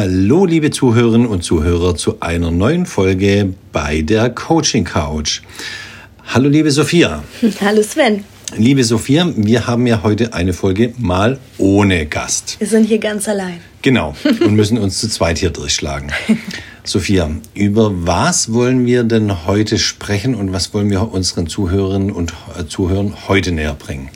[0.00, 5.40] Hallo, liebe Zuhörerinnen und Zuhörer, zu einer neuen Folge bei der Coaching Couch.
[6.24, 7.24] Hallo, liebe Sophia.
[7.60, 8.22] Hallo, Sven.
[8.56, 12.60] Liebe Sophia, wir haben ja heute eine Folge mal ohne Gast.
[12.60, 13.58] Wir sind hier ganz allein.
[13.82, 16.12] Genau, und müssen uns zu zweit hier durchschlagen.
[16.84, 22.34] Sophia, über was wollen wir denn heute sprechen und was wollen wir unseren Zuhörerinnen und
[22.56, 24.10] äh, Zuhörern heute näher bringen?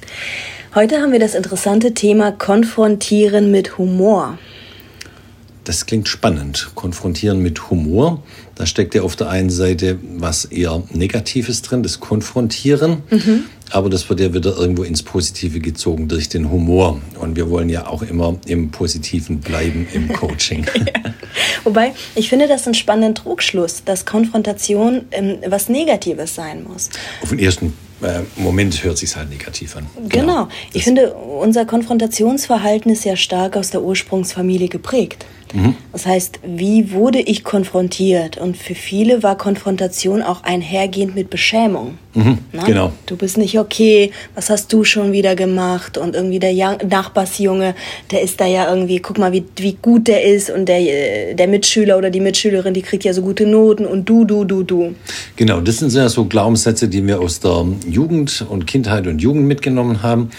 [0.76, 4.38] Heute haben wir das interessante Thema Konfrontieren mit Humor.
[5.64, 6.70] Das klingt spannend.
[6.74, 8.22] Konfrontieren mit Humor.
[8.56, 13.02] Da steckt ja auf der einen Seite was eher Negatives drin, das Konfrontieren.
[13.10, 13.44] Mhm.
[13.70, 17.00] Aber das wird ja wieder irgendwo ins Positive gezogen durch den Humor.
[17.18, 20.66] Und wir wollen ja auch immer im Positiven bleiben im Coaching.
[20.74, 21.12] ja.
[21.64, 26.90] Wobei, ich finde das einen spannenden Trugschluss, dass Konfrontation ähm, was Negatives sein muss.
[27.22, 29.86] Auf den ersten äh, Moment hört sich halt negativ an.
[29.96, 30.08] Genau.
[30.08, 30.48] genau.
[30.72, 35.26] Ich finde, unser Konfrontationsverhalten ist ja stark aus der Ursprungsfamilie geprägt.
[35.52, 35.76] Mhm.
[35.92, 38.38] Das heißt, wie wurde ich konfrontiert?
[38.38, 41.98] Und für viele war Konfrontation auch einhergehend mit Beschämung.
[42.14, 42.38] Mhm.
[42.66, 42.92] Genau.
[43.06, 45.96] Du bist nicht okay, was hast du schon wieder gemacht?
[45.96, 46.52] Und irgendwie der
[46.86, 47.74] Nachbarsjunge,
[48.10, 50.50] der ist da ja irgendwie, guck mal, wie, wie gut der ist.
[50.50, 53.86] Und der, der Mitschüler oder die Mitschülerin, die kriegt ja so gute Noten.
[53.86, 54.94] Und du, du, du, du.
[55.36, 59.46] Genau, das sind ja so Glaubenssätze, die wir aus der Jugend und Kindheit und Jugend
[59.46, 60.30] mitgenommen haben.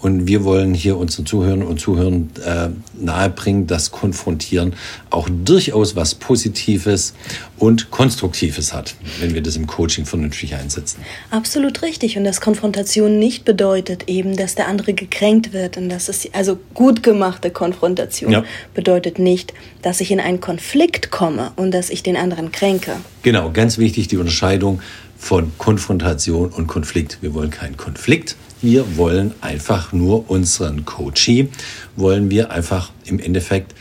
[0.00, 4.74] Und wir wollen hier unseren Zuhörern und Zuhörern äh, nahebringen, dass Konfrontieren
[5.10, 7.12] auch durchaus was Positives
[7.58, 11.00] und Konstruktives hat, wenn wir das im Coaching vernünftig einsetzen.
[11.30, 12.16] Absolut richtig.
[12.16, 15.76] Und dass Konfrontation nicht bedeutet eben, dass der andere gekränkt wird.
[15.76, 18.44] Und das ist also gut gemachte Konfrontation ja.
[18.74, 22.96] bedeutet nicht, dass ich in einen Konflikt komme und dass ich den anderen kränke.
[23.22, 24.80] Genau, ganz wichtig die Unterscheidung
[25.18, 27.18] von Konfrontation und Konflikt.
[27.20, 31.48] Wir wollen keinen Konflikt, wir wollen einfach nur unseren Coachee,
[31.96, 33.74] wollen wir einfach im Endeffekt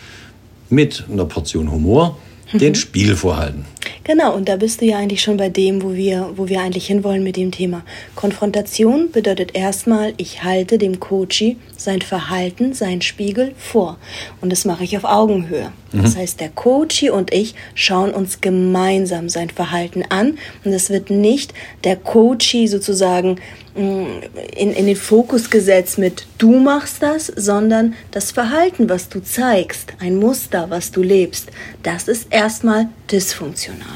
[0.70, 2.18] mit einer Portion Humor
[2.54, 2.76] den mhm.
[2.76, 3.66] Spiegel vorhalten.
[4.04, 6.88] Genau, und da bist du ja eigentlich schon bei dem, wo wir, wo wir eigentlich
[6.88, 7.84] hinwollen mit dem Thema.
[8.16, 13.98] Konfrontation bedeutet erstmal, ich halte dem Coachie sein Verhalten, sein Spiegel vor.
[14.42, 15.72] Und das mache ich auf Augenhöhe.
[15.92, 16.02] Mhm.
[16.02, 20.40] Das heißt, der Coachie und ich schauen uns gemeinsam sein Verhalten an.
[20.66, 21.54] Und es wird nicht
[21.84, 23.40] der Coachie sozusagen
[23.76, 29.94] in, in den Fokus gesetzt mit du machst das, sondern das Verhalten, was du zeigst,
[30.00, 31.50] ein Muster, was du lebst,
[31.84, 33.88] das ist erstmal dysfunktional.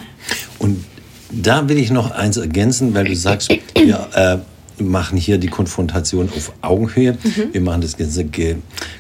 [0.59, 0.83] Und
[1.31, 4.37] da will ich noch eins ergänzen, weil du sagst, wir äh,
[4.89, 7.13] machen hier die Konfrontation auf Augenhöhe.
[7.23, 7.53] Mhm.
[7.53, 8.25] Wir machen das ganze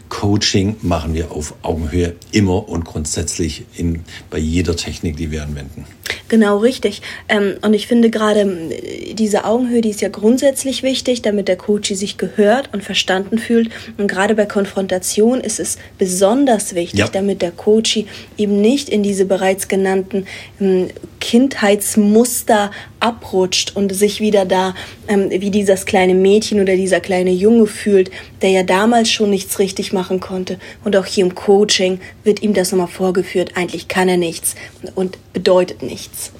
[0.09, 5.85] Coaching machen wir auf Augenhöhe immer und grundsätzlich in, bei jeder Technik, die wir anwenden.
[6.27, 7.01] Genau, richtig.
[7.29, 11.57] Ähm, und ich finde gerade äh, diese Augenhöhe, die ist ja grundsätzlich wichtig, damit der
[11.57, 13.69] Coach sich gehört und verstanden fühlt.
[13.97, 17.07] Und gerade bei Konfrontation ist es besonders wichtig, ja.
[17.07, 18.05] damit der Coach
[18.37, 20.25] eben nicht in diese bereits genannten
[20.61, 20.89] ähm,
[21.23, 22.69] Kindheitsmuster
[22.99, 24.75] abrutscht und sich wieder da
[25.07, 28.11] ähm, wie dieses kleine Mädchen oder dieser kleine Junge fühlt,
[28.41, 30.59] der ja damals schon nichts richtig machen konnte.
[30.83, 33.53] Und auch hier im Coaching wird ihm das nochmal vorgeführt.
[33.55, 34.55] Eigentlich kann er nichts
[34.95, 36.33] und bedeutet nichts.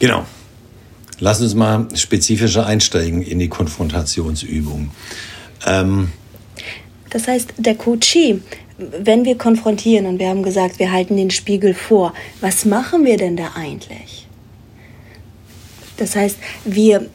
[0.00, 0.26] Genau.
[1.20, 4.90] Lass uns mal spezifischer einsteigen in die Konfrontationsübung.
[5.64, 6.10] Ähm
[7.10, 8.40] das heißt, der Coachee,
[8.80, 13.16] wenn wir konfrontieren und wir haben gesagt, wir halten den Spiegel vor, was machen wir
[13.16, 14.26] denn da eigentlich?
[15.96, 17.08] Das heißt, wir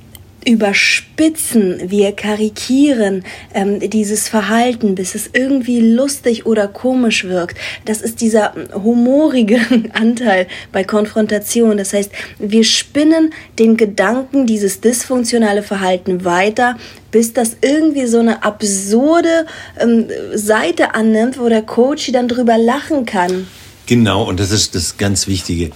[0.46, 3.24] überspitzen, wir karikieren
[3.54, 7.58] ähm, dieses Verhalten, bis es irgendwie lustig oder komisch wirkt.
[7.86, 9.60] Das ist dieser humorige
[9.94, 11.78] Anteil bei Konfrontation.
[11.78, 16.78] Das heißt, wir spinnen den Gedanken, dieses dysfunktionale Verhalten weiter,
[17.12, 19.46] bis das irgendwie so eine absurde
[19.80, 23.48] ähm, Seite annimmt, wo der Coach dann drüber lachen kann.
[23.88, 25.72] Genau, und das ist das ganz Wichtige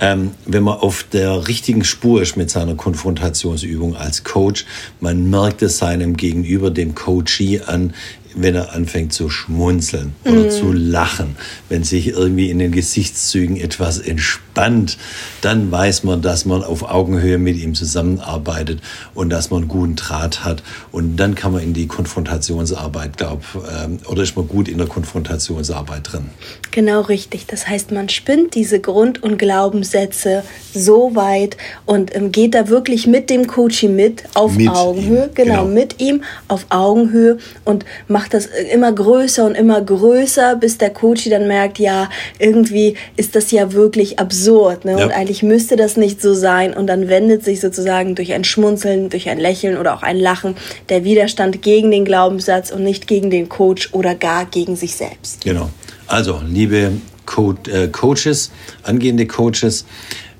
[0.00, 4.64] ähm, wenn man auf der richtigen Spur ist mit seiner Konfrontationsübung als Coach,
[5.00, 7.94] man merkt es seinem Gegenüber, dem Coachee an,
[8.34, 10.50] wenn er anfängt zu schmunzeln oder mm.
[10.50, 11.36] zu lachen,
[11.68, 14.98] wenn sich irgendwie in den Gesichtszügen etwas entspannt,
[15.40, 18.80] dann weiß man, dass man auf Augenhöhe mit ihm zusammenarbeitet
[19.14, 20.62] und dass man einen guten Draht hat.
[20.92, 23.42] Und dann kann man in die Konfrontationsarbeit, glaube
[23.84, 26.26] ähm, oder ist man gut in der Konfrontationsarbeit drin.
[26.70, 27.46] Genau richtig.
[27.46, 30.44] Das heißt, man spinnt diese Grund- und Glaubenssätze
[30.74, 35.30] so weit und ähm, geht da wirklich mit dem Coaching mit auf mit Augenhöhe.
[35.34, 40.56] Genau, genau, mit ihm auf Augenhöhe und macht macht das immer größer und immer größer,
[40.56, 42.10] bis der Coach dann merkt, ja,
[42.40, 44.84] irgendwie ist das ja wirklich absurd.
[44.84, 44.98] Ne?
[44.98, 45.04] Ja.
[45.04, 46.74] Und eigentlich müsste das nicht so sein.
[46.74, 50.56] Und dann wendet sich sozusagen durch ein Schmunzeln, durch ein Lächeln oder auch ein Lachen
[50.88, 55.42] der Widerstand gegen den Glaubenssatz und nicht gegen den Coach oder gar gegen sich selbst.
[55.44, 55.70] Genau.
[56.08, 56.94] Also, liebe
[57.24, 58.50] Co äh, Coaches,
[58.82, 59.84] angehende Coaches,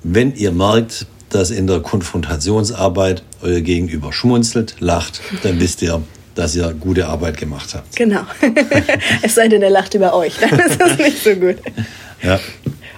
[0.02, 6.02] wenn ihr merkt, dass in der Konfrontationsarbeit euer Gegenüber schmunzelt, lacht, dann wisst ihr,
[6.38, 7.96] dass ihr gute Arbeit gemacht habt.
[7.96, 8.22] Genau.
[9.22, 11.56] es sei denn, er lacht über euch, dann ist das nicht so gut.
[12.22, 12.38] Ja.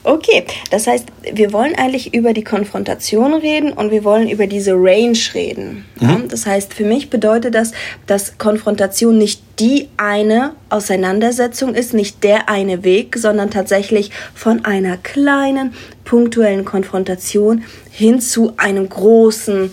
[0.02, 4.72] Okay, das heißt, wir wollen eigentlich über die Konfrontation reden und wir wollen über diese
[4.72, 5.84] Range reden.
[6.00, 6.28] Mhm.
[6.28, 7.72] Das heißt, für mich bedeutet das,
[8.06, 14.96] dass Konfrontation nicht die eine Auseinandersetzung ist, nicht der eine Weg, sondern tatsächlich von einer
[14.96, 19.70] kleinen, punktuellen Konfrontation hin zu einem großen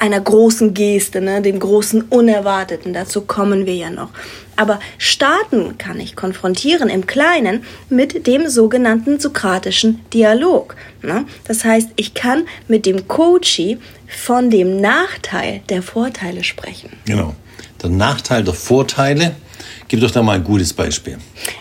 [0.00, 2.92] einer großen Geste, ne, dem großen Unerwarteten.
[2.92, 4.10] Dazu kommen wir ja noch.
[4.56, 10.76] Aber starten kann ich konfrontieren im Kleinen mit dem sogenannten sokratischen Dialog.
[11.02, 11.26] Ne?
[11.46, 16.90] Das heißt, ich kann mit dem Coachie von dem Nachteil der Vorteile sprechen.
[17.04, 17.34] Genau.
[17.82, 19.36] Der Nachteil der Vorteile
[19.88, 21.18] Gib doch da mal ein gutes Beispiel.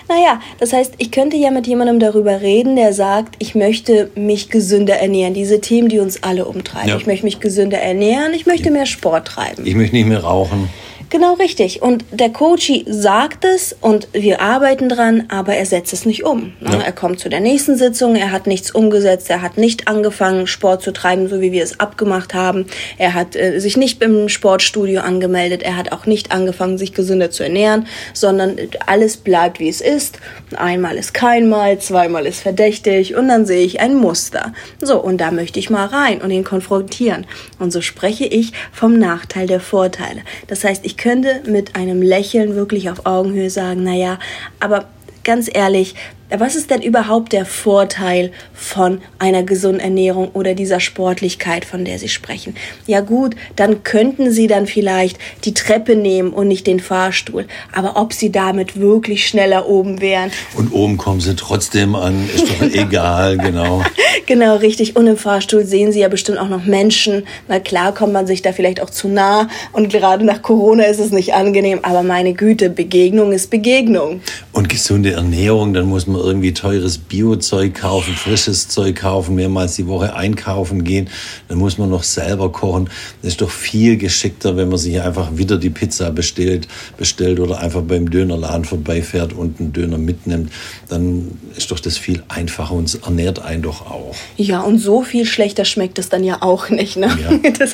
[0.08, 4.50] Naja, das heißt, ich könnte ja mit jemandem darüber reden, der sagt, ich möchte mich
[4.50, 5.34] gesünder ernähren.
[5.34, 6.90] Diese Themen, die uns alle umtreiben.
[6.90, 6.98] Ja.
[6.98, 9.66] Ich möchte mich gesünder ernähren, ich möchte mehr Sport treiben.
[9.66, 10.70] Ich möchte nicht mehr rauchen.
[11.10, 11.82] Genau richtig.
[11.82, 16.54] Und der Coach sagt es und wir arbeiten dran, aber er setzt es nicht um.
[16.60, 16.72] Ne?
[16.72, 16.82] Ja.
[16.82, 20.82] Er kommt zu der nächsten Sitzung, er hat nichts umgesetzt, er hat nicht angefangen, Sport
[20.82, 22.66] zu treiben, so wie wir es abgemacht haben.
[22.98, 27.30] Er hat äh, sich nicht im Sportstudio angemeldet, er hat auch nicht angefangen, sich gesünder
[27.30, 30.20] zu ernähren, sondern alles bleibt, wie es ist.
[30.56, 34.54] Einmal ist keinmal, zweimal ist verdächtig und dann sehe ich ein Muster.
[34.82, 37.28] So, und da möchte ich mal rein und ihn konfrontieren.
[37.60, 40.22] Und so spreche ich vom Nachteil der Vorteile.
[40.48, 44.18] Das heißt, ich könnte mit einem Lächeln wirklich auf Augenhöhe sagen, naja,
[44.60, 44.86] aber
[45.24, 45.94] ganz ehrlich,
[46.30, 52.00] was ist denn überhaupt der Vorteil von einer gesunden Ernährung oder dieser Sportlichkeit, von der
[52.00, 52.56] Sie sprechen?
[52.88, 57.46] Ja gut, dann könnten Sie dann vielleicht die Treppe nehmen und nicht den Fahrstuhl.
[57.72, 60.32] Aber ob Sie damit wirklich schneller oben wären.
[60.56, 63.84] Und oben kommen Sie trotzdem an, ist doch egal, genau.
[64.26, 64.96] Genau, richtig.
[64.96, 67.28] Und im Fahrstuhl sehen Sie ja bestimmt auch noch Menschen.
[67.48, 69.48] Na klar kommt man sich da vielleicht auch zu nah.
[69.72, 71.80] Und gerade nach Corona ist es nicht angenehm.
[71.84, 74.22] Aber meine Güte, Begegnung ist Begegnung.
[74.56, 79.86] Und gesunde Ernährung, dann muss man irgendwie teures Biozeug kaufen, frisches Zeug kaufen, mehrmals die
[79.86, 81.10] Woche einkaufen gehen.
[81.50, 82.90] Dann muss man noch selber kochen.
[83.22, 87.60] Das ist doch viel geschickter, wenn man sich einfach wieder die Pizza bestellt, bestellt oder
[87.60, 90.54] einfach beim Dönerladen vorbeifährt und einen Döner mitnimmt.
[90.88, 94.16] Dann ist doch das viel einfacher und es ernährt einen doch auch.
[94.38, 96.96] Ja, und so viel schlechter schmeckt es dann ja auch nicht.
[96.96, 97.08] Ne?
[97.08, 97.52] Ja.
[97.60, 97.74] Das,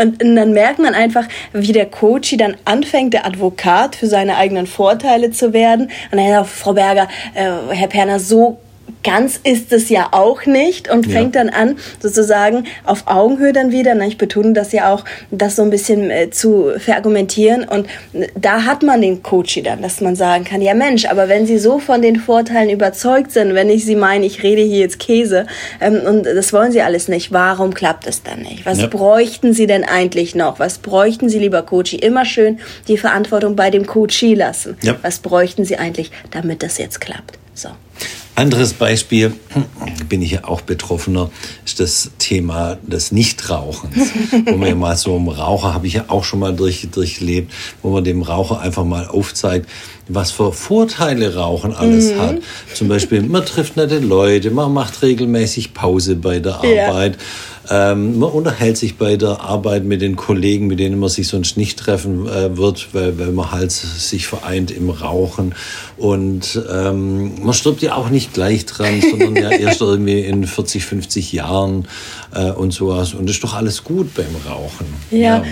[0.00, 4.36] und, und dann merkt man einfach, wie der Coach dann anfängt, der Advokat für seine
[4.36, 5.90] eigenen Vorteile zu werden.
[6.10, 8.58] Und sagt Frau Berger, äh, Herr Perner, so
[9.02, 11.44] ganz ist es ja auch nicht und fängt ja.
[11.44, 15.70] dann an, sozusagen auf Augenhöhe dann wieder, ich betone das ja auch, das so ein
[15.70, 17.86] bisschen äh, zu verargumentieren und
[18.34, 21.58] da hat man den Coach dann, dass man sagen kann, ja Mensch, aber wenn Sie
[21.58, 25.46] so von den Vorteilen überzeugt sind, wenn ich Sie meine, ich rede hier jetzt Käse
[25.80, 28.64] ähm, und das wollen Sie alles nicht, warum klappt es dann nicht?
[28.66, 28.86] Was ja.
[28.86, 30.58] bräuchten Sie denn eigentlich noch?
[30.58, 31.94] Was bräuchten Sie, lieber Coach?
[31.94, 34.76] Immer schön die Verantwortung bei dem Coachie lassen.
[34.82, 34.96] Ja.
[35.02, 37.38] Was bräuchten Sie eigentlich, damit das jetzt klappt?
[37.54, 37.68] So.
[38.34, 39.34] Anderes Beispiel,
[40.08, 41.30] bin ich ja auch Betroffener,
[41.66, 44.10] ist das Thema des Nichtrauchens.
[44.46, 47.52] wo man ja mal so einem Raucher, habe ich ja auch schon mal durch, durchlebt,
[47.82, 49.68] wo man dem Raucher einfach mal aufzeigt,
[50.08, 52.20] was für Vorteile Rauchen alles mhm.
[52.20, 52.36] hat.
[52.74, 57.16] Zum Beispiel, man trifft nette Leute, man macht regelmäßig Pause bei der Arbeit.
[57.16, 57.18] Ja
[57.70, 61.56] ähm, man unterhält sich bei der Arbeit mit den Kollegen, mit denen man sich sonst
[61.56, 65.54] nicht treffen äh, wird, weil, weil man halt sich vereint im Rauchen.
[65.96, 70.84] Und ähm, man stirbt ja auch nicht gleich dran, sondern ja erst irgendwie in 40,
[70.84, 71.86] 50 Jahren
[72.34, 73.14] äh, und sowas.
[73.14, 74.86] Und das ist doch alles gut beim Rauchen.
[75.10, 75.18] ja.
[75.38, 75.44] ja.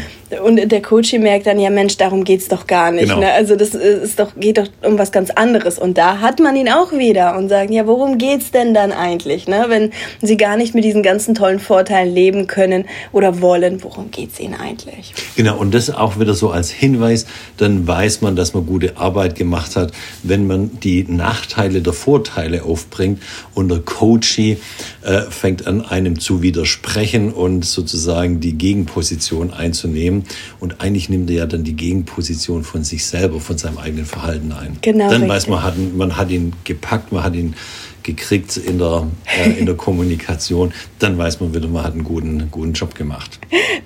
[0.44, 3.08] Und der Coach merkt dann, ja Mensch, darum geht's doch gar nicht.
[3.08, 3.18] Genau.
[3.18, 3.32] Ne?
[3.32, 5.78] Also das ist doch, geht doch um was ganz anderes.
[5.78, 9.48] Und da hat man ihn auch wieder und sagt, ja, worum geht's denn dann eigentlich?
[9.48, 9.64] Ne?
[9.68, 9.90] Wenn
[10.22, 14.54] sie gar nicht mit diesen ganzen tollen Vorteilen leben können oder wollen, worum geht's ihnen
[14.54, 15.14] eigentlich?
[15.34, 19.34] Genau, und das auch wieder so als Hinweis, dann weiß man, dass man gute Arbeit
[19.34, 23.20] gemacht hat, wenn man die Nachteile der Vorteile aufbringt
[23.54, 24.58] und der Coachie
[25.02, 30.19] äh, fängt an, einem zu widersprechen und sozusagen die Gegenposition einzunehmen
[30.58, 34.52] und eigentlich nimmt er ja dann die Gegenposition von sich selber, von seinem eigenen Verhalten
[34.52, 34.76] ein.
[34.82, 35.04] Genau.
[35.10, 35.28] Dann richtig.
[35.28, 37.54] weiß man, hat, man hat ihn gepackt, man hat ihn
[38.02, 42.50] gekriegt in der, äh, in der Kommunikation, dann weiß man wieder, man hat einen guten,
[42.50, 43.38] guten Job gemacht.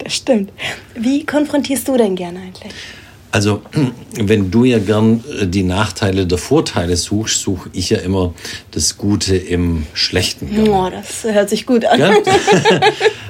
[0.03, 0.53] Das stimmt.
[0.95, 2.73] Wie konfrontierst du denn gerne eigentlich?
[3.35, 3.62] Also,
[4.14, 8.33] wenn du ja gern äh, die Nachteile der Vorteile suchst, suche ich ja immer
[8.71, 10.50] das Gute im Schlechten.
[10.50, 10.69] Gern.
[10.69, 12.00] Oh, das hört sich gut an.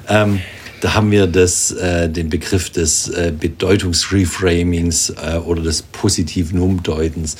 [0.06, 0.42] Ähm,
[0.84, 7.38] da haben wir das, äh, den Begriff des äh, Bedeutungsreframings äh, oder des positiven Umdeutens.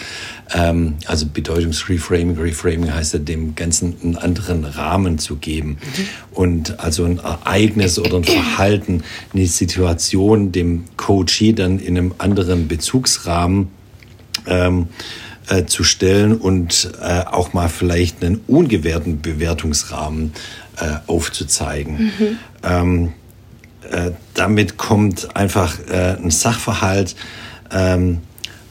[0.55, 5.73] Ähm, also Bedeutungsreframing, Reframing heißt ja, dem Ganzen einen anderen Rahmen zu geben.
[5.73, 6.09] Mhm.
[6.33, 9.03] Und also ein Ereignis oder ein Verhalten,
[9.35, 13.69] eine Situation dem Coachee dann in einem anderen Bezugsrahmen
[14.47, 14.87] ähm,
[15.49, 20.33] äh, zu stellen und äh, auch mal vielleicht einen ungewährten Bewertungsrahmen
[20.79, 22.05] äh, aufzuzeigen.
[22.05, 22.39] Mhm.
[22.63, 23.13] Ähm,
[23.91, 27.17] äh, damit kommt einfach äh, ein Sachverhalt,
[27.73, 28.19] ähm,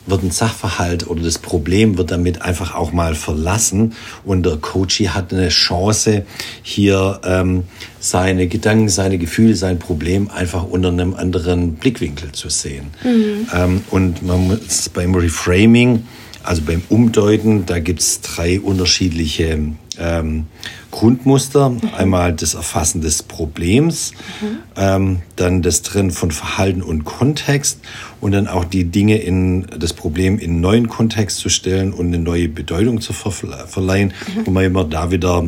[0.05, 3.93] wird ein Sachverhalt oder das Problem wird damit einfach auch mal verlassen
[4.25, 6.25] und der Coachy hat eine Chance,
[6.61, 7.63] hier ähm,
[7.99, 12.87] seine Gedanken, seine Gefühle, sein Problem einfach unter einem anderen Blickwinkel zu sehen.
[13.03, 13.47] Mhm.
[13.53, 16.05] Ähm, und man muss beim Reframing,
[16.43, 19.57] also beim Umdeuten, da gibt es drei unterschiedliche
[19.97, 20.47] ähm,
[20.93, 21.69] Grundmuster.
[21.69, 21.81] Mhm.
[21.97, 24.57] Einmal das Erfassen des Problems, mhm.
[24.77, 27.79] ähm, dann das Trennen von Verhalten und Kontext
[28.21, 32.07] und dann auch die Dinge in das Problem in einen neuen Kontext zu stellen und
[32.07, 34.45] eine neue Bedeutung zu ver verleihen, mhm.
[34.45, 35.43] wo man immer da wieder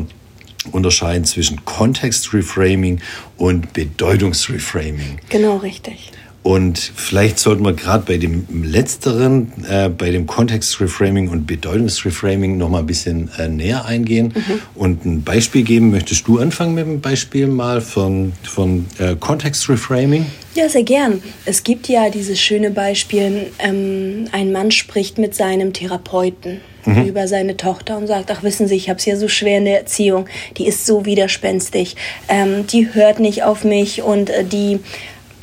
[0.72, 3.00] unterscheiden zwischen Kontext-Reframing
[3.36, 5.20] und Bedeutungsreframing.
[5.28, 6.10] Genau, richtig.
[6.46, 12.68] Und vielleicht sollten wir gerade bei dem letzteren, äh, bei dem Kontextreframing und Bedeutungsreframing noch
[12.68, 14.60] mal ein bisschen äh, näher eingehen mhm.
[14.76, 15.90] und ein Beispiel geben.
[15.90, 20.26] Möchtest du anfangen mit einem Beispiel mal von, von äh, Kontextreframing?
[20.54, 21.20] Ja, sehr gern.
[21.46, 27.06] Es gibt ja dieses schöne Beispiel, ähm, ein Mann spricht mit seinem Therapeuten mhm.
[27.06, 29.64] über seine Tochter und sagt, ach wissen Sie, ich habe es ja so schwer in
[29.64, 30.26] der Erziehung,
[30.56, 31.96] die ist so widerspenstig,
[32.28, 34.78] ähm, die hört nicht auf mich und äh, die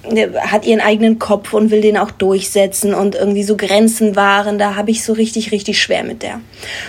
[0.03, 4.57] hat ihren eigenen Kopf und will den auch durchsetzen und irgendwie so Grenzen wahren.
[4.57, 6.41] Da habe ich so richtig, richtig schwer mit der.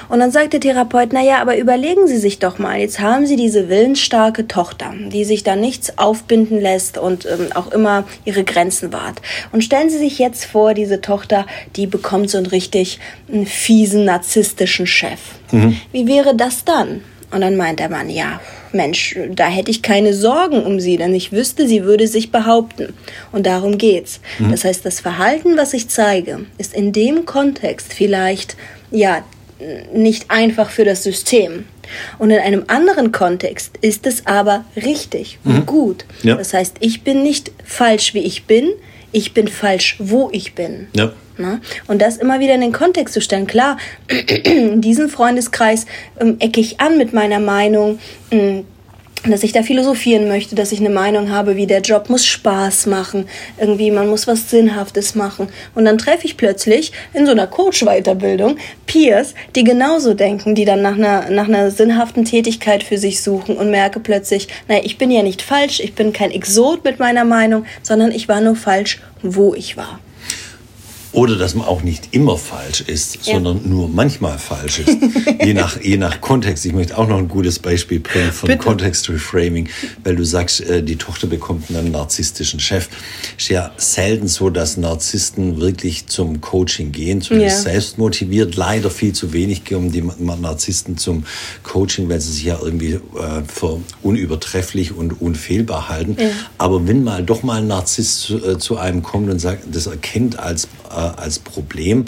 [0.08, 3.26] Und dann sagt der Therapeut, na ja, aber überlegen Sie sich doch mal, jetzt haben
[3.26, 8.42] Sie diese willensstarke Tochter, die sich da nichts aufbinden lässt und ähm, auch immer ihre
[8.42, 9.22] Grenzen wahrt.
[9.52, 12.98] Und stellen Sie sich jetzt vor, diese Tochter, die bekommt so einen richtig
[13.32, 15.20] einen fiesen, narzisstischen Chef.
[15.52, 15.76] Mhm.
[15.92, 17.02] Wie wäre das dann?
[17.30, 18.40] Und dann meint der Mann, ja,
[18.74, 22.92] Mensch, da hätte ich keine Sorgen um sie, denn ich wüsste, sie würde sich behaupten.
[23.32, 24.20] Und darum geht's.
[24.38, 24.50] Mhm.
[24.50, 28.56] Das heißt, das Verhalten, was ich zeige, ist in dem Kontext vielleicht,
[28.90, 29.24] ja,
[29.94, 31.64] nicht einfach für das System.
[32.18, 35.56] Und in einem anderen Kontext ist es aber richtig mhm.
[35.56, 36.04] und gut.
[36.22, 36.36] Ja.
[36.36, 38.72] Das heißt, ich bin nicht falsch, wie ich bin,
[39.12, 40.88] ich bin falsch, wo ich bin.
[40.94, 41.12] Ja.
[41.36, 41.60] Na?
[41.88, 43.46] Und das immer wieder in den Kontext zu stellen.
[43.46, 43.76] Klar,
[44.44, 45.86] in diesem Freundeskreis
[46.20, 47.98] ähm, ecke ich an mit meiner Meinung.
[48.30, 48.64] Ähm,
[49.30, 52.86] dass ich da philosophieren möchte, dass ich eine Meinung habe, wie der Job muss Spaß
[52.86, 53.26] machen,
[53.58, 55.48] irgendwie man muss was Sinnhaftes machen.
[55.74, 60.82] Und dann treffe ich plötzlich in so einer Coach-Weiterbildung Peers, die genauso denken, die dann
[60.82, 65.10] nach einer, nach einer sinnhaften Tätigkeit für sich suchen und merke plötzlich, naja, ich bin
[65.10, 69.00] ja nicht falsch, ich bin kein Exot mit meiner Meinung, sondern ich war nur falsch,
[69.22, 70.00] wo ich war.
[71.14, 73.34] Oder dass man auch nicht immer falsch ist, ja.
[73.34, 74.98] sondern nur manchmal falsch ist.
[75.44, 76.66] je, nach, je nach Kontext.
[76.66, 78.64] Ich möchte auch noch ein gutes Beispiel bringen von Bitte.
[78.64, 79.68] Context Reframing,
[80.02, 82.88] weil du sagst, äh, die Tochter bekommt einen narzisstischen Chef.
[83.38, 87.72] Ist ja selten so, dass Narzissten wirklich zum Coaching gehen, zumindest ja.
[87.72, 88.56] selbst motiviert.
[88.56, 91.24] Leider viel zu wenig kommen die Narzissten zum
[91.62, 93.00] Coaching, weil sie sich ja irgendwie äh,
[93.46, 96.16] für unübertrefflich und unfehlbar halten.
[96.18, 96.30] Ja.
[96.58, 99.86] Aber wenn mal doch mal ein Narzisst zu, äh, zu einem kommt und sagt, das
[99.86, 102.06] erkennt als äh, als Problem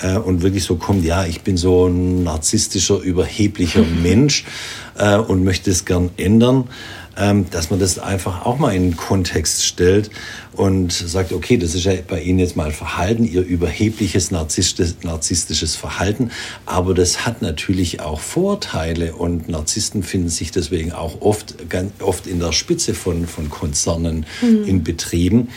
[0.00, 4.44] äh, und wirklich so kommt, ja, ich bin so ein narzisstischer, überheblicher Mensch
[4.98, 6.68] äh, und möchte es gern ändern,
[7.16, 10.10] ähm, dass man das einfach auch mal in den Kontext stellt
[10.52, 16.30] und sagt, okay, das ist ja bei Ihnen jetzt mal Verhalten, Ihr überhebliches narzisstisches Verhalten,
[16.66, 22.26] aber das hat natürlich auch Vorteile und Narzissten finden sich deswegen auch oft, ganz oft
[22.26, 24.64] in der Spitze von, von Konzernen mhm.
[24.64, 25.48] in Betrieben,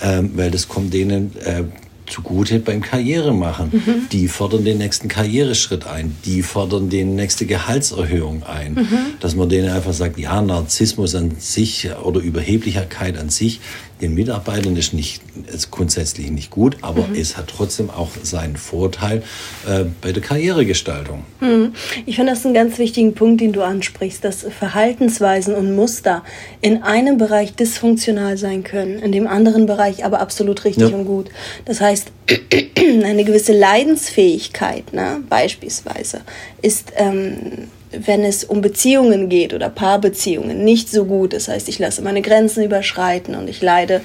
[0.00, 1.64] ähm, weil das kommt denen äh,
[2.06, 3.70] zugute beim Karrieremachen.
[3.72, 4.08] Mhm.
[4.12, 6.16] Die fordern den nächsten Karriereschritt ein.
[6.24, 8.74] Die fordern die nächste Gehaltserhöhung ein.
[8.74, 8.98] Mhm.
[9.20, 13.60] Dass man denen einfach sagt, ja, Narzissmus an sich oder Überheblichkeit an sich
[14.00, 15.22] den Mitarbeitern ist nicht
[15.52, 17.14] ist grundsätzlich nicht gut, aber mhm.
[17.14, 19.22] es hat trotzdem auch seinen Vorteil
[19.66, 21.24] äh, bei der Karrieregestaltung.
[21.40, 21.72] Mhm.
[22.04, 26.22] Ich finde das einen ganz wichtigen Punkt, den du ansprichst, dass Verhaltensweisen und Muster
[26.60, 30.96] in einem Bereich dysfunktional sein können, in dem anderen Bereich aber absolut richtig ja.
[30.96, 31.30] und gut.
[31.64, 32.12] Das heißt,
[33.04, 36.20] eine gewisse Leidensfähigkeit, ne, beispielsweise,
[36.62, 41.32] ist ähm, wenn es um Beziehungen geht oder Paarbeziehungen, nicht so gut.
[41.32, 44.00] Das heißt, ich lasse meine Grenzen überschreiten und ich leide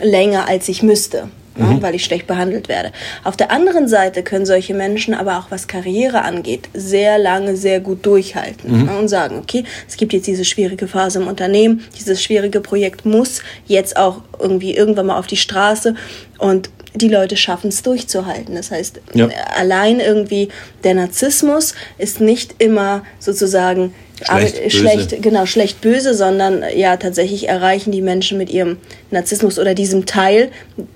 [0.00, 1.28] länger, als ich müsste.
[1.58, 1.72] mhm.
[1.72, 2.92] ja, weil ich schlecht behandelt werde.
[3.24, 7.80] Auf der anderen Seite können solche Menschen aber auch was Karriere angeht, sehr lange, sehr
[7.80, 8.86] gut durchhalten mhm.
[8.86, 13.04] ja, und sagen, okay, es gibt jetzt diese schwierige Phase im Unternehmen, dieses schwierige Projekt
[13.04, 15.94] muss jetzt auch irgendwie irgendwann mal auf die Straße
[16.38, 18.54] und die Leute schaffen es durchzuhalten.
[18.54, 19.28] Das heißt, ja.
[19.56, 20.48] allein irgendwie
[20.84, 27.92] der Narzissmus ist nicht immer sozusagen Schlecht, schlecht, genau, schlecht böse, sondern ja, tatsächlich erreichen
[27.92, 28.76] die Menschen mit ihrem
[29.10, 30.50] Narzissmus oder diesem Teil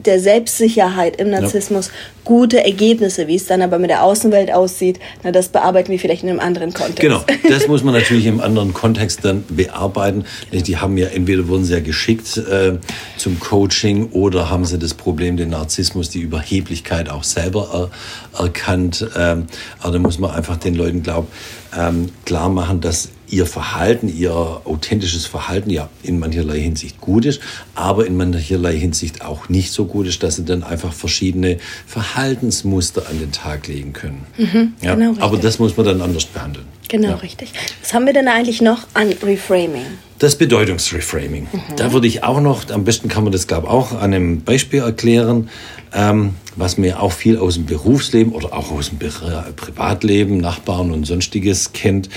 [0.04, 1.92] der Selbstsicherheit im Narzissmus ja.
[2.24, 3.28] gute Ergebnisse.
[3.28, 6.40] Wie es dann aber mit der Außenwelt aussieht, na, das bearbeiten wir vielleicht in einem
[6.40, 7.00] anderen Kontext.
[7.00, 10.24] Genau, das muss man natürlich im anderen Kontext dann bearbeiten.
[10.52, 12.78] Die haben ja entweder wurden sie ja geschickt äh,
[13.16, 17.90] zum Coaching oder haben sie das Problem, den Narzissmus, die Überheblichkeit auch selber
[18.32, 19.06] er, erkannt.
[19.16, 19.46] Ähm,
[19.80, 21.28] aber da muss man einfach den Leuten glauben,
[21.76, 27.40] ähm, klar machen, dass ihr Verhalten, ihr authentisches Verhalten ja in mancherlei Hinsicht gut ist,
[27.74, 33.08] aber in mancherlei Hinsicht auch nicht so gut ist, dass sie dann einfach verschiedene Verhaltensmuster
[33.08, 34.26] an den Tag legen können.
[34.36, 36.66] Mhm, ja, genau aber das muss man dann anders behandeln.
[36.88, 37.14] Genau, ja.
[37.16, 37.52] richtig.
[37.80, 39.86] Was haben wir denn eigentlich noch an Reframing?
[40.18, 41.48] Das Bedeutungsreframing.
[41.50, 41.76] Mhm.
[41.76, 44.42] Da würde ich auch noch, am besten kann man das, glaube ich, auch an einem
[44.42, 45.48] Beispiel erklären,
[45.94, 51.06] ähm, was mir auch viel aus dem Berufsleben oder auch aus dem Privatleben, Nachbarn und
[51.06, 52.08] sonstiges kennt,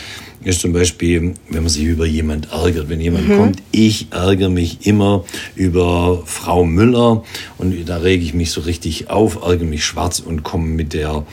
[0.44, 2.88] ist zum Beispiel, wenn man sich über jemand ärgert.
[2.88, 3.38] Wenn jemand mhm.
[3.38, 5.26] kommt, ich ärgere mich immer
[5.56, 7.24] über Frau Müller
[7.58, 11.26] und da rege ich mich so richtig auf, ärgere mich schwarz und komme mit der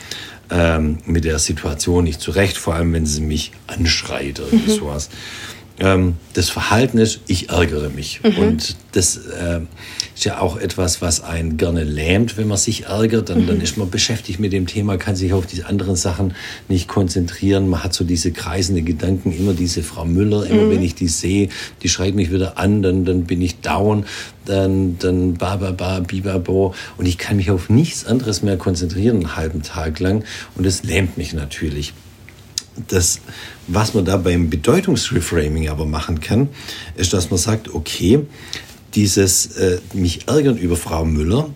[0.49, 4.69] ähm, mit der Situation nicht zurecht, vor allem wenn sie mich anschreit oder mhm.
[4.69, 5.09] sowas.
[5.83, 8.21] Ähm, das Verhalten ist, ich ärgere mich.
[8.23, 8.37] Mhm.
[8.37, 9.59] Und das äh,
[10.15, 13.29] ist ja auch etwas, was einen gerne lähmt, wenn man sich ärgert.
[13.29, 13.47] Dann, mhm.
[13.47, 16.35] dann ist man beschäftigt mit dem Thema, kann sich auf die anderen Sachen
[16.69, 17.67] nicht konzentrieren.
[17.67, 20.71] Man hat so diese kreisende Gedanken, immer diese Frau Müller, immer mhm.
[20.71, 21.49] wenn ich die sehe,
[21.81, 24.05] die schreit mich wieder an, dann, dann bin ich down,
[24.45, 26.73] dann, dann ba, ba, ba, bibabo.
[26.97, 30.23] Und ich kann mich auf nichts anderes mehr konzentrieren, einen halben Tag lang.
[30.55, 31.93] Und das lähmt mich natürlich.
[32.87, 33.19] Das,
[33.67, 36.49] was man da beim Bedeutungsreframing aber machen kann,
[36.95, 38.25] ist, dass man sagt, okay,
[38.95, 41.49] dieses äh, mich ärgern über Frau Müller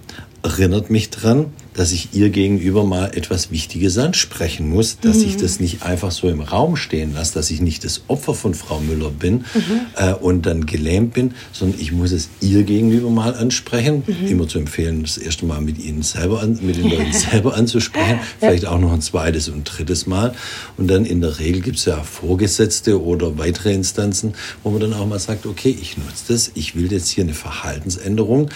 [0.43, 1.47] erinnert mich daran,
[1.77, 5.25] dass ich ihr gegenüber mal etwas Wichtiges ansprechen muss, dass mhm.
[5.25, 8.55] ich das nicht einfach so im Raum stehen lasse, dass ich nicht das Opfer von
[8.55, 9.81] Frau Müller bin mhm.
[9.95, 14.03] äh, und dann gelähmt bin, sondern ich muss es ihr gegenüber mal ansprechen.
[14.07, 14.27] Mhm.
[14.27, 18.19] Immer zu empfehlen, das erste Mal mit ihnen selber, an, mit den Leuten selber anzusprechen,
[18.39, 20.33] vielleicht auch noch ein zweites und drittes Mal.
[20.77, 24.93] Und dann in der Regel gibt es ja Vorgesetzte oder weitere Instanzen, wo man dann
[24.93, 28.49] auch mal sagt, okay, ich nutze das, ich will jetzt hier eine Verhaltensänderung.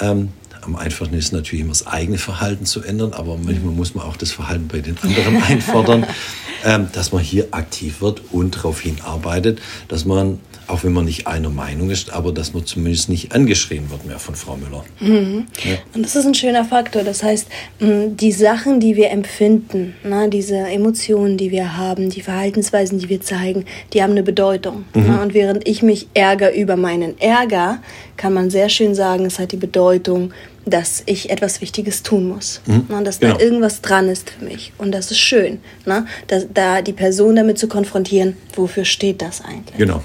[0.00, 0.30] Ähm,
[0.64, 4.16] am einfachsten ist natürlich immer das eigene Verhalten zu ändern, aber manchmal muss man auch
[4.16, 6.06] das Verhalten bei den anderen einfordern,
[6.64, 11.26] ähm, dass man hier aktiv wird und darauf hinarbeitet, dass man auch wenn man nicht
[11.26, 14.84] einer Meinung ist, aber dass man zumindest nicht angeschrien wird mehr von Frau Müller.
[15.00, 15.46] Mhm.
[15.62, 15.76] Ja.
[15.94, 17.02] Und das ist ein schöner Faktor.
[17.02, 17.48] Das heißt,
[17.80, 23.20] die Sachen, die wir empfinden, na, diese Emotionen, die wir haben, die Verhaltensweisen, die wir
[23.20, 24.84] zeigen, die haben eine Bedeutung.
[24.94, 25.04] Mhm.
[25.06, 27.82] Na, und während ich mich ärgere über meinen Ärger,
[28.16, 30.32] kann man sehr schön sagen, es hat die Bedeutung,
[30.66, 32.60] dass ich etwas Wichtiges tun muss.
[32.66, 32.86] Mhm.
[32.88, 33.34] Na, dass genau.
[33.34, 34.72] da irgendwas dran ist für mich.
[34.78, 39.42] Und das ist schön, na, da, da die Person damit zu konfrontieren, wofür steht das
[39.42, 39.76] eigentlich?
[39.76, 40.02] Genau.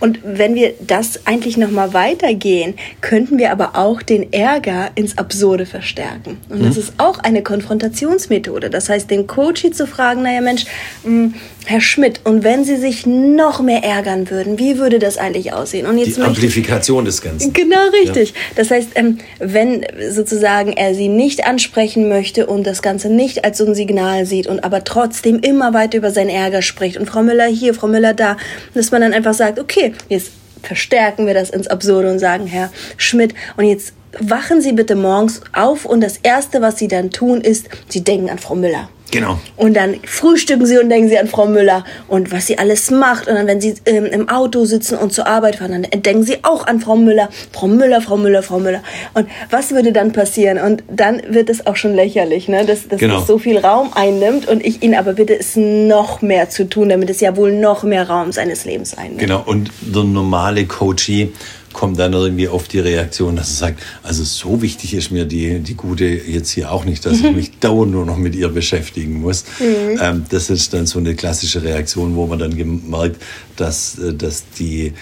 [0.00, 5.18] Und wenn wir das eigentlich noch mal weitergehen, könnten wir aber auch den Ärger ins
[5.18, 6.38] Absurde verstärken.
[6.48, 6.64] Und mhm.
[6.64, 8.70] das ist auch eine Konfrontationsmethode.
[8.70, 10.64] Das heißt, den Coach zu fragen, naja Mensch,
[11.04, 11.34] mh, hm,
[11.66, 15.86] Herr Schmidt, und wenn Sie sich noch mehr ärgern würden, wie würde das eigentlich aussehen?
[15.86, 17.52] Und jetzt Die Amplifikation des Ganzen.
[17.52, 18.30] Genau richtig.
[18.30, 18.34] Ja.
[18.56, 23.58] Das heißt, ähm, wenn sozusagen er Sie nicht ansprechen möchte und das Ganze nicht als
[23.58, 27.22] so ein Signal sieht und aber trotzdem immer weiter über seinen Ärger spricht und Frau
[27.22, 28.36] Müller hier, Frau Müller da,
[28.74, 30.30] dass man dann einfach sagt, okay, jetzt
[30.62, 35.40] verstärken wir das ins Absurde und sagen, Herr Schmidt, und jetzt wachen Sie bitte morgens
[35.52, 38.88] auf und das Erste, was Sie dann tun, ist, Sie denken an Frau Müller.
[39.12, 39.38] Genau.
[39.56, 43.28] Und dann frühstücken sie und denken sie an Frau Müller und was sie alles macht.
[43.28, 46.38] Und dann, wenn sie ähm, im Auto sitzen und zur Arbeit fahren, dann denken sie
[46.42, 47.28] auch an Frau Müller.
[47.52, 48.82] Frau Müller, Frau Müller, Frau Müller.
[49.14, 50.58] Und was würde dann passieren?
[50.58, 52.64] Und dann wird es auch schon lächerlich, ne?
[52.64, 53.18] dass, dass genau.
[53.18, 56.88] das so viel Raum einnimmt und ich ihn aber bitte, es noch mehr zu tun,
[56.88, 59.20] damit es ja wohl noch mehr Raum seines Lebens einnimmt.
[59.20, 59.42] Genau.
[59.44, 61.32] Und der normale Coachie
[61.72, 65.60] kommt dann irgendwie auf die Reaktion, dass er sagt, also so wichtig ist mir die,
[65.60, 67.36] die Gute jetzt hier auch nicht, dass ich mhm.
[67.36, 69.44] mich dauernd nur noch mit ihr beschäftigen muss.
[69.58, 69.98] Mhm.
[70.00, 73.22] Ähm, das ist dann so eine klassische Reaktion, wo man dann gemerkt,
[73.56, 74.92] dass, äh, dass die,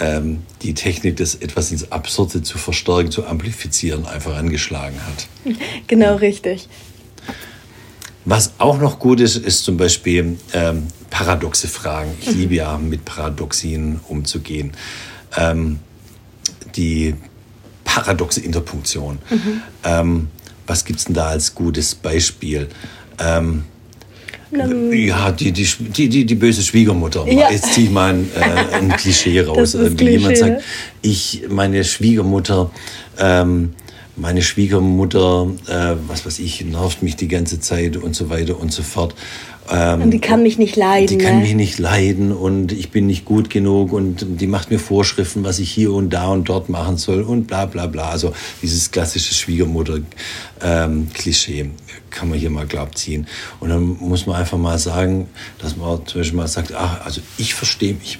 [0.00, 5.56] ähm, die Technik, das etwas ins Absurde zu verstärken, zu amplifizieren, einfach angeschlagen hat.
[5.86, 6.68] Genau richtig.
[8.24, 12.10] Was auch noch gut ist, ist zum Beispiel ähm, paradoxe Fragen.
[12.20, 14.72] Ich liebe ja, mit Paradoxien umzugehen.
[15.36, 15.78] Ähm,
[16.76, 17.14] die
[17.84, 19.18] paradoxe Interpunktion.
[19.30, 19.62] Mhm.
[19.84, 20.28] Ähm,
[20.66, 22.68] was gibt es denn da als gutes Beispiel?
[23.18, 23.64] Ähm,
[24.50, 27.26] ja, die, die, die, die, böse Schwiegermutter.
[27.26, 27.50] Ja.
[27.50, 29.72] Jetzt ziehe ich mal ein, äh, ein Klischee raus.
[29.72, 30.62] Klischee, Jemand sagt,
[31.02, 32.70] ich, meine Schwiegermutter,
[33.18, 33.74] ähm,
[34.16, 38.72] meine Schwiegermutter, äh, was weiß ich, nervt mich die ganze Zeit und so weiter und
[38.72, 39.14] so fort.
[39.70, 41.06] Ähm, und die kann mich nicht leiden.
[41.06, 41.42] Die kann ne?
[41.42, 45.58] mich nicht leiden und ich bin nicht gut genug und die macht mir Vorschriften, was
[45.58, 48.10] ich hier und da und dort machen soll und bla bla bla.
[48.10, 51.72] Also dieses klassische Schwiegermutter-Klischee ähm,
[52.10, 53.26] kann man hier mal glaub ziehen.
[53.60, 55.28] Und dann muss man einfach mal sagen,
[55.58, 58.18] dass man zum Beispiel mal sagt, ach, also ich verstehe mich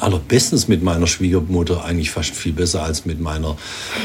[0.00, 3.56] allerbestens mit meiner Schwiegermutter, eigentlich fast viel besser als mit meiner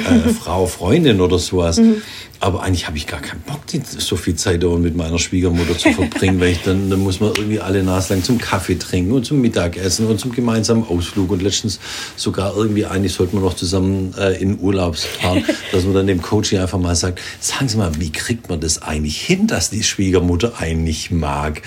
[0.06, 1.78] äh, Frau, Freundin oder sowas.
[1.78, 2.02] Mhm.
[2.40, 3.62] Aber eigentlich habe ich gar keinen Bock,
[3.98, 7.60] so viel Zeit mit meiner Schwiegermutter zu verbringen, weil ich dann, dann muss man irgendwie
[7.60, 11.80] alle Nase lang zum Kaffee trinken und zum Mittagessen und zum gemeinsamen Ausflug und letztens
[12.16, 16.22] sogar irgendwie eigentlich sollten wir noch zusammen äh, in Urlaub fahren, dass man dann dem
[16.22, 19.72] Coach hier einfach mal sagt, sagen Sie mal, wie kriegt man das eigentlich hin, dass
[19.72, 21.64] die Schwiegermutter einen nicht mag?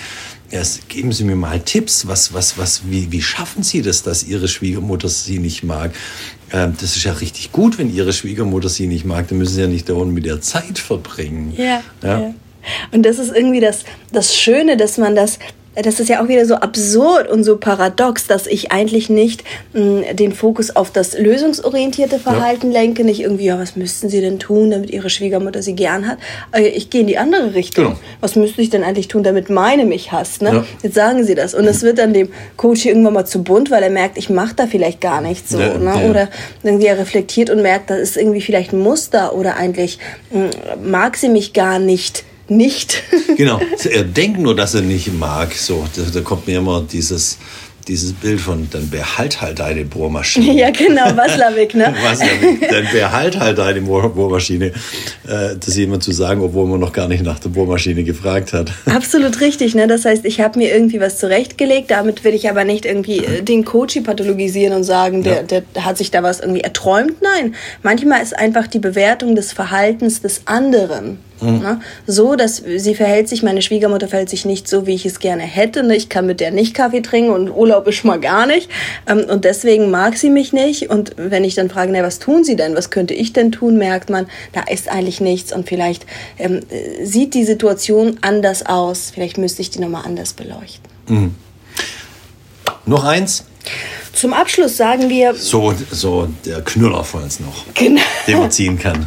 [0.53, 4.25] Erst geben Sie mir mal Tipps, was, was, was, wie, wie schaffen Sie das, dass
[4.25, 5.93] Ihre Schwiegermutter Sie nicht mag?
[6.53, 9.61] Ähm, das ist ja richtig gut, wenn Ihre Schwiegermutter Sie nicht mag, dann müssen Sie
[9.61, 11.55] ja nicht dauernd mit der Zeit verbringen.
[11.57, 12.21] Ja, ja.
[12.21, 12.35] ja.
[12.93, 15.39] Und das ist irgendwie das, das Schöne, dass man das
[15.77, 19.81] das ist ja auch wieder so absurd und so paradox, dass ich eigentlich nicht mh,
[19.81, 22.81] hm, den Fokus auf das lösungsorientierte Verhalten ja.
[22.81, 26.19] lenke, nicht irgendwie, ja, was müssten Sie denn tun, damit Ihre Schwiegermutter Sie gern hat.
[26.53, 27.85] Äh, ich gehe in die andere Richtung.
[27.85, 27.99] Genau.
[28.21, 30.43] Was müsste ich denn eigentlich tun, damit meine mich hasst?
[30.43, 30.51] Ne?
[30.51, 30.65] Ja.
[30.83, 31.55] Jetzt sagen Sie das.
[31.55, 34.55] Und es wird dann dem Coach irgendwann mal zu bunt, weil er merkt, ich mache
[34.57, 35.61] da vielleicht gar nichts so.
[35.61, 36.11] Ja, ne?
[36.11, 36.29] Oder
[36.65, 39.99] irgendwie er reflektiert und merkt, das ist irgendwie vielleicht ein Muster oder eigentlich
[40.31, 43.03] mh, hm, mag sie mich gar nicht nicht.
[43.37, 43.61] genau,
[43.91, 45.55] er denkt nur, dass er nicht mag.
[45.55, 47.39] So, da, da kommt mir immer dieses,
[47.89, 50.53] dieses Bild von, dann behalt halt deine Bohrmaschine.
[50.55, 51.95] Ja, genau, Waslawik, ne?
[52.03, 54.67] Waslawik, dann behalt halt deine Bohrmaschine.
[54.67, 58.73] Äh, das jemand zu sagen, obwohl man noch gar nicht nach der Bohrmaschine gefragt hat.
[58.87, 59.87] Absolut richtig, ne?
[59.87, 63.43] Das heißt, ich habe mir irgendwie was zurechtgelegt, damit will ich aber nicht irgendwie äh,
[63.43, 65.61] den Coach pathologisieren und sagen, der, ja.
[65.61, 67.23] der hat sich da was irgendwie erträumt.
[67.23, 71.59] Nein, manchmal ist einfach die Bewertung des Verhaltens des anderen Mhm.
[71.59, 71.81] Ne?
[72.07, 75.43] So, dass sie verhält sich, meine Schwiegermutter verhält sich nicht so, wie ich es gerne
[75.43, 75.83] hätte.
[75.83, 75.97] Ne?
[75.97, 78.71] Ich kann mit der nicht Kaffee trinken und Urlaub ist schon mal gar nicht.
[79.07, 80.91] Ähm, und deswegen mag sie mich nicht.
[80.91, 82.75] Und wenn ich dann frage, na, was tun sie denn?
[82.75, 83.77] Was könnte ich denn tun?
[83.77, 85.53] Merkt man, da ist eigentlich nichts.
[85.53, 86.07] Und vielleicht
[86.39, 86.61] ähm,
[87.03, 89.11] sieht die Situation anders aus.
[89.13, 90.91] Vielleicht müsste ich die nochmal anders beleuchten.
[91.09, 91.35] Mhm.
[92.87, 93.45] Noch eins.
[94.13, 95.35] Zum Abschluss sagen wir.
[95.35, 98.03] So, so der Knüller von uns noch, genau.
[98.27, 99.07] den man ziehen kann.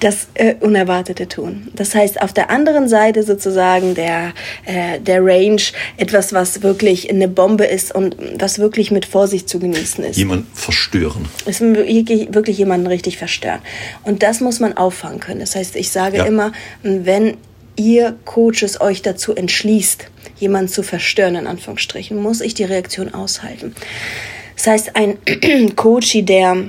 [0.00, 1.68] Das äh, Unerwartete tun.
[1.74, 4.32] Das heißt, auf der anderen Seite sozusagen der,
[4.64, 5.60] äh, der Range
[5.98, 10.16] etwas, was wirklich eine Bombe ist und was wirklich mit Vorsicht zu genießen ist.
[10.16, 11.28] Jemand verstören.
[11.44, 13.60] Es wirklich, wirklich jemanden richtig verstören.
[14.04, 15.40] Und das muss man auffangen können.
[15.40, 16.24] Das heißt, ich sage ja.
[16.24, 17.36] immer, wenn
[17.76, 20.06] ihr Coaches euch dazu entschließt,
[20.40, 23.74] jemanden zu verstören, in Anführungsstrichen, muss ich die Reaktion aushalten.
[24.56, 25.18] Das heißt, ein
[25.76, 26.68] Coach, der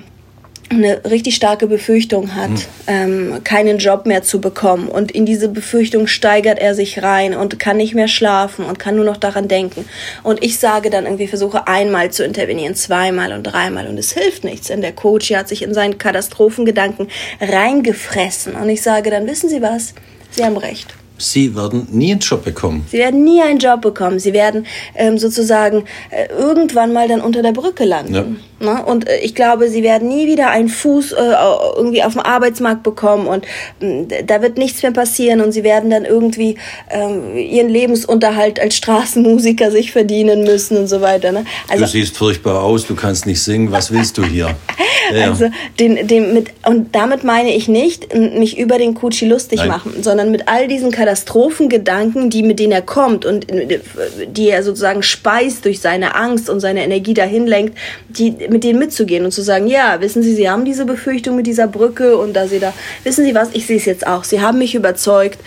[0.71, 2.57] eine richtig starke Befürchtung hat, mhm.
[2.87, 4.87] ähm, keinen Job mehr zu bekommen.
[4.87, 8.95] Und in diese Befürchtung steigert er sich rein und kann nicht mehr schlafen und kann
[8.95, 9.85] nur noch daran denken.
[10.23, 14.43] Und ich sage dann irgendwie, versuche einmal zu intervenieren, zweimal und dreimal und es hilft
[14.43, 14.67] nichts.
[14.67, 17.09] Denn der Coach hat sich in seinen Katastrophengedanken
[17.41, 18.55] reingefressen.
[18.55, 19.93] Und ich sage dann, wissen Sie was?
[20.31, 20.95] Sie haben recht.
[21.21, 22.85] Sie werden nie einen Job bekommen.
[22.89, 24.19] Sie werden nie einen Job bekommen.
[24.19, 28.13] Sie werden ähm, sozusagen äh, irgendwann mal dann unter der Brücke landen.
[28.13, 28.25] Ja.
[28.61, 28.83] Ne?
[28.85, 31.33] Und äh, ich glaube, sie werden nie wieder einen Fuß äh,
[31.75, 33.45] irgendwie auf dem Arbeitsmarkt bekommen und
[33.81, 36.57] äh, da wird nichts mehr passieren und sie werden dann irgendwie
[36.89, 41.31] ähm, ihren Lebensunterhalt als Straßenmusiker sich verdienen müssen und so weiter.
[41.31, 41.45] Ne?
[41.67, 44.55] Also, du siehst furchtbar aus, du kannst nicht singen, was willst du hier?
[45.13, 45.29] Ja.
[45.29, 49.67] Also den, den mit, und damit meine ich nicht, mich über den Kutschi lustig Nein.
[49.67, 53.79] machen, sondern mit all diesen Katastrophengedanken, die mit denen er kommt und äh,
[54.27, 57.77] die er sozusagen speist durch seine Angst und seine Energie dahin lenkt,
[58.09, 61.47] die mit denen mitzugehen und zu sagen, ja, wissen Sie, Sie haben diese Befürchtung mit
[61.47, 64.23] dieser Brücke und da Sie da, wissen Sie was, ich sehe es jetzt auch.
[64.23, 65.39] Sie haben mich überzeugt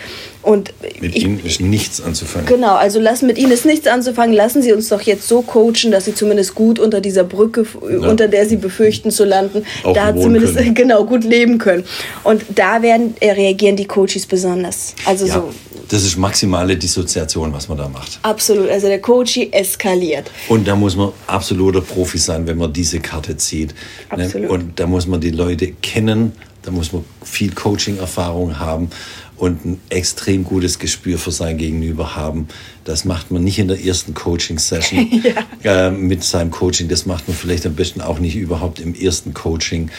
[0.45, 2.45] und mit ich, Ihnen ist nichts anzufangen.
[2.45, 4.35] Genau, also lassen mit Ihnen ist nichts anzufangen.
[4.35, 8.07] Lassen Sie uns doch jetzt so coachen, dass Sie zumindest gut unter dieser Brücke, ja.
[8.07, 10.73] unter der Sie befürchten zu landen, Auch da zumindest können.
[10.75, 11.83] genau gut leben können.
[12.23, 14.93] Und da werden äh, reagieren die Coaches besonders.
[15.05, 15.51] Also ja, so.
[15.89, 18.19] Das ist maximale Dissoziation, was man da macht.
[18.21, 18.69] Absolut.
[18.69, 20.29] Also der Coach eskaliert.
[20.47, 23.73] Und da muss man absoluter Profi sein, wenn man diese Karte zieht.
[24.15, 24.25] Ne?
[24.25, 24.49] Absolut.
[24.49, 26.33] Und da muss man die Leute kennen
[26.65, 28.89] Da muss man viel Coaching-Erfahrung haben
[29.37, 32.47] und ein extrem gutes Gespür für sein Gegenüber haben.
[32.83, 35.23] Das macht man nicht in der ersten Coaching-Session
[35.63, 35.87] ja.
[35.87, 36.87] äh, mit seinem Coaching.
[36.87, 39.89] Das macht man vielleicht am besten auch nicht überhaupt im ersten Coaching,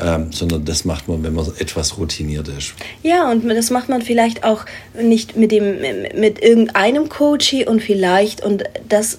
[0.00, 2.74] ähm, sondern das macht man, wenn man etwas routiniert ist.
[3.02, 4.64] Ja, und das macht man vielleicht auch
[5.00, 5.76] nicht mit dem
[6.14, 9.18] mit irgendeinem Coachie und vielleicht und das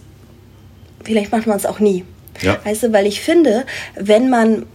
[1.04, 2.04] vielleicht macht man es auch nie.
[2.42, 2.60] Ja.
[2.63, 4.66] Weißt du, weil ich finde, wenn man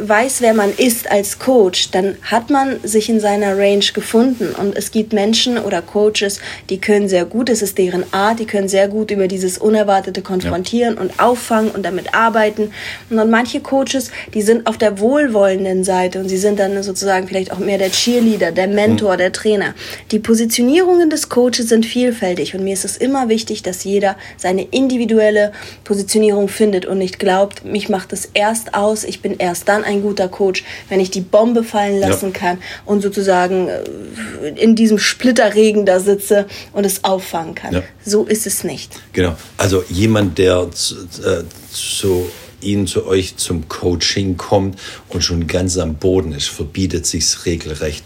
[0.00, 4.54] weiß, wer man ist als Coach, dann hat man sich in seiner Range gefunden.
[4.54, 8.46] Und es gibt Menschen oder Coaches, die können sehr gut, es ist deren Art, die
[8.46, 11.00] können sehr gut über dieses Unerwartete konfrontieren ja.
[11.00, 12.70] und auffangen und damit arbeiten.
[13.10, 17.28] Und dann manche Coaches, die sind auf der wohlwollenden Seite und sie sind dann sozusagen
[17.28, 19.18] vielleicht auch mehr der Cheerleader, der Mentor, mhm.
[19.18, 19.74] der Trainer.
[20.12, 24.62] Die Positionierungen des Coaches sind vielfältig und mir ist es immer wichtig, dass jeder seine
[24.62, 25.52] individuelle
[25.84, 29.84] Positionierung findet und nicht glaubt, mich macht es erst aus, ich bin erst erst dann
[29.84, 32.38] ein guter Coach, wenn ich die Bombe fallen lassen ja.
[32.38, 37.74] kann und sozusagen äh, in diesem Splitterregen da sitze und es auffangen kann.
[37.74, 37.82] Ja.
[38.04, 39.00] So ist es nicht.
[39.12, 39.36] Genau.
[39.56, 40.94] Also jemand, der zu,
[41.24, 47.06] äh, zu Ihnen zu euch zum Coaching kommt und schon ganz am Boden ist, verbietet
[47.06, 48.04] sich's regelrecht,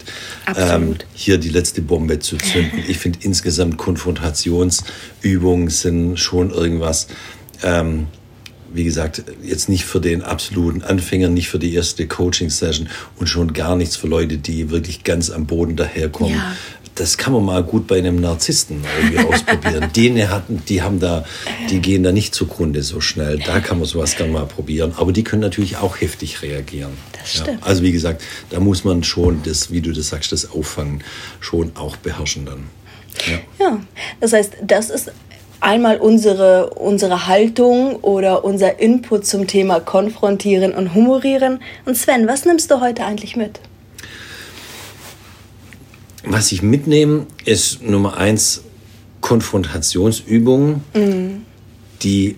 [0.55, 2.83] ähm, hier die letzte Bombe zu zünden.
[2.87, 7.07] Ich finde insgesamt Konfrontationsübungen sind schon irgendwas.
[7.63, 8.07] Ähm,
[8.73, 13.53] wie gesagt, jetzt nicht für den absoluten Anfänger, nicht für die erste Coaching-Session und schon
[13.53, 16.35] gar nichts für Leute, die wirklich ganz am Boden daherkommen.
[16.35, 16.55] Ja.
[16.95, 19.89] Das kann man mal gut bei einem Narzissten irgendwie ausprobieren.
[19.95, 21.25] Die hatten, die haben da,
[21.71, 23.39] die gehen da nicht zugrunde so schnell.
[23.39, 24.93] Da kann man sowas gerne mal probieren.
[24.97, 26.91] Aber die können natürlich auch heftig reagieren.
[27.13, 27.61] Das stimmt.
[27.61, 27.65] Ja.
[27.65, 31.03] Also wie gesagt, da muss man schon das, wie du das sagst, das Auffangen
[31.39, 32.65] schon auch beherrschen dann.
[33.27, 33.39] Ja.
[33.59, 33.79] ja,
[34.19, 35.11] das heißt, das ist
[35.63, 41.59] einmal unsere, unsere Haltung oder unser Input zum Thema Konfrontieren und Humorieren.
[41.85, 43.59] Und Sven, was nimmst du heute eigentlich mit?
[46.25, 48.63] Was ich mitnehme, ist Nummer eins
[49.21, 51.45] Konfrontationsübungen, mhm.
[52.01, 52.37] die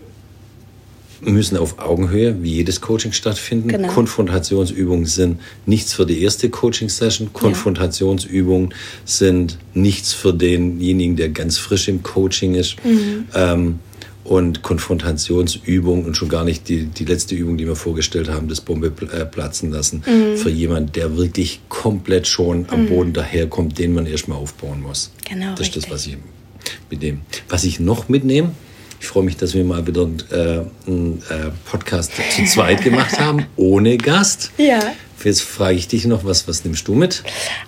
[1.26, 3.70] müssen auf Augenhöhe, wie jedes Coaching stattfinden.
[3.70, 3.88] Genau.
[3.90, 7.34] Konfrontationsübungen sind nichts für die erste Coaching-Session.
[7.34, 8.76] Konfrontationsübungen ja.
[9.06, 12.78] sind nichts für denjenigen, der ganz frisch im Coaching ist.
[12.84, 13.26] Mhm.
[13.34, 13.80] Ähm,
[14.24, 18.60] und Konfrontationsübungen und schon gar nicht die, die letzte Übung, die wir vorgestellt haben, das
[18.60, 20.38] Bombe äh, platzen lassen, mhm.
[20.38, 22.90] für jemanden, der wirklich komplett schon am mhm.
[22.90, 25.12] Boden daherkommt, den man erstmal aufbauen muss.
[25.30, 25.54] Genau.
[25.56, 26.18] Das ist das, was ich
[26.90, 27.20] mitnehme.
[27.50, 28.52] Was ich noch mitnehme,
[29.00, 33.46] ich freue mich, dass wir mal wieder äh, einen äh, Podcast zu zweit gemacht haben,
[33.56, 34.52] ohne Gast.
[34.58, 34.80] Ja.
[35.24, 37.24] Jetzt frage ich dich noch, was, was nimmst du mit?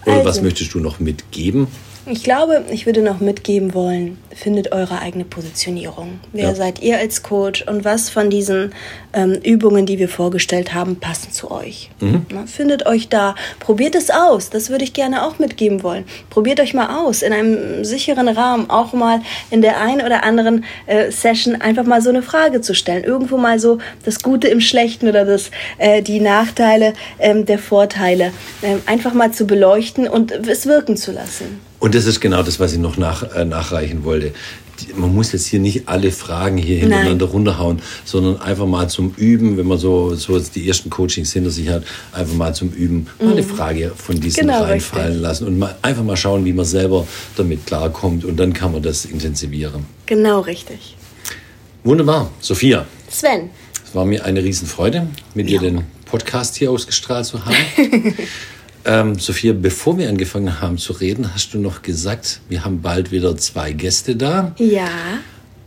[0.05, 1.67] Oder also, was möchtest du noch mitgeben?
[2.09, 6.19] Ich glaube, ich würde noch mitgeben wollen, findet eure eigene Positionierung.
[6.31, 6.55] Wer ja.
[6.55, 8.73] seid ihr als Coach und was von diesen
[9.11, 11.89] ähm, Übungen, die wir vorgestellt haben, passen zu euch?
[11.99, 12.25] Mhm.
[12.31, 14.49] Na, findet euch da, probiert es aus.
[14.49, 16.05] Das würde ich gerne auch mitgeben wollen.
[16.29, 20.63] Probiert euch mal aus, in einem sicheren Rahmen, auch mal in der einen oder anderen
[20.85, 23.03] äh, Session einfach mal so eine Frage zu stellen.
[23.03, 28.31] Irgendwo mal so das Gute im Schlechten oder das, äh, die Nachteile ähm, der Vorteile
[28.63, 31.67] ähm, einfach mal zu beleuchten und es wirken zu lassen.
[31.79, 34.33] Und das ist genau das, was ich noch nach, äh, nachreichen wollte.
[34.95, 37.33] Man muss jetzt hier nicht alle Fragen hier hintereinander Nein.
[37.33, 41.69] runterhauen, sondern einfach mal zum Üben, wenn man so, so die ersten Coachings hinter sich
[41.69, 43.45] hat, einfach mal zum Üben mal eine mhm.
[43.45, 45.21] Frage von diesen genau, reinfallen richtig.
[45.21, 48.83] lassen und mal, einfach mal schauen, wie man selber damit klarkommt und dann kann man
[48.83, 49.85] das intensivieren.
[50.05, 50.95] Genau richtig.
[51.83, 52.31] Wunderbar.
[52.39, 52.85] Sophia.
[53.09, 53.49] Sven.
[53.83, 55.59] Es war mir eine Riesenfreude, mit ja.
[55.59, 57.55] dir den Podcast hier ausgestrahlt zu haben.
[58.87, 63.11] Ähm, Sophia, bevor wir angefangen haben zu reden, hast du noch gesagt, wir haben bald
[63.11, 64.53] wieder zwei Gäste da.
[64.57, 64.87] Ja.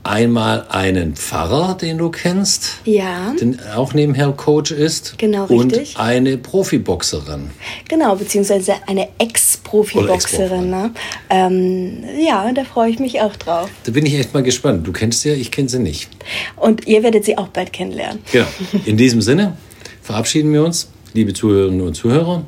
[0.02, 2.78] Einmal einen Pfarrer, den du kennst.
[2.86, 3.34] Ja.
[3.38, 5.18] Der auch nebenher Coach ist.
[5.18, 5.96] Genau, richtig.
[5.96, 7.50] Und eine Profiboxerin.
[7.86, 10.70] Genau, beziehungsweise eine Ex-Profiboxerin.
[10.70, 10.90] Ne?
[11.28, 13.68] Ähm, ja, da freue ich mich auch drauf.
[13.84, 14.86] Da bin ich echt mal gespannt.
[14.86, 16.08] Du kennst sie ja, ich kenne sie nicht.
[16.56, 18.20] Und ihr werdet sie auch bald kennenlernen.
[18.32, 18.46] Genau.
[18.86, 19.58] In diesem Sinne
[20.00, 22.46] verabschieden wir uns, liebe Zuhörerinnen und Zuhörer.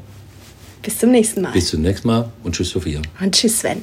[0.82, 1.52] Bis zum nächsten Mal.
[1.52, 3.00] Bis zum nächsten Mal und tschüss, Sophia.
[3.20, 3.82] Und tschüss, Sven.